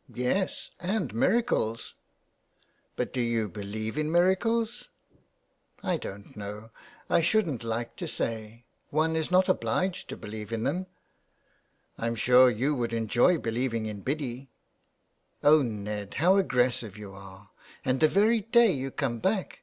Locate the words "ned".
15.60-16.14